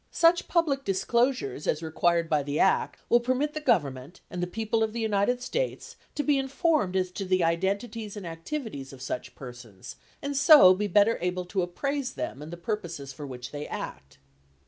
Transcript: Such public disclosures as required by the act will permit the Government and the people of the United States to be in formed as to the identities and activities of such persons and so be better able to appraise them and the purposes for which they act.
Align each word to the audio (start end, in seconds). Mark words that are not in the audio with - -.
Such 0.09 0.47
public 0.47 0.83
disclosures 0.83 1.67
as 1.67 1.83
required 1.83 2.27
by 2.27 2.41
the 2.41 2.59
act 2.59 2.99
will 3.07 3.19
permit 3.19 3.53
the 3.53 3.61
Government 3.61 4.19
and 4.31 4.41
the 4.41 4.47
people 4.47 4.81
of 4.81 4.93
the 4.93 4.99
United 4.99 5.43
States 5.43 5.95
to 6.15 6.23
be 6.23 6.39
in 6.39 6.47
formed 6.47 6.95
as 6.95 7.11
to 7.11 7.23
the 7.23 7.43
identities 7.43 8.17
and 8.17 8.25
activities 8.25 8.93
of 8.93 9.01
such 9.03 9.35
persons 9.35 9.97
and 10.19 10.35
so 10.35 10.73
be 10.73 10.87
better 10.87 11.19
able 11.21 11.45
to 11.45 11.61
appraise 11.61 12.13
them 12.15 12.41
and 12.41 12.51
the 12.51 12.57
purposes 12.57 13.13
for 13.13 13.27
which 13.27 13.51
they 13.51 13.67
act. 13.67 14.17